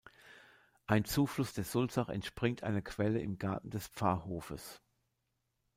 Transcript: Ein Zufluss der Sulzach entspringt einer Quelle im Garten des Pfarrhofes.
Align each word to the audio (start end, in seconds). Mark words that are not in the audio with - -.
Ein 0.87 1.05
Zufluss 1.05 1.53
der 1.53 1.63
Sulzach 1.63 2.09
entspringt 2.09 2.63
einer 2.63 2.81
Quelle 2.81 3.19
im 3.21 3.37
Garten 3.37 3.69
des 3.69 3.85
Pfarrhofes. 3.87 4.81